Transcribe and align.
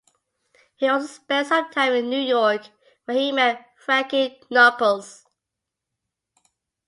He 0.77 0.87
also 0.87 1.05
spent 1.05 1.47
some 1.49 1.69
time 1.69 1.93
in 1.93 2.09
New 2.09 2.19
York 2.21 2.63
where 3.05 3.15
he 3.15 3.31
met 3.31 3.67
Frankie 3.85 4.41
Knuckles. 4.49 5.27